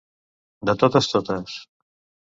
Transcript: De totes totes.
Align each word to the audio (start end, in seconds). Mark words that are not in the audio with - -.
De 0.69 0.75
totes 0.85 1.11
totes. 1.13 1.63